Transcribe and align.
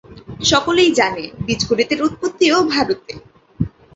সকলেই 0.43 0.91
জানে 0.91 1.23
বীজগণিতের 1.45 1.99
উৎপত্তিও 2.01 2.57
ভারতে। 2.65 3.13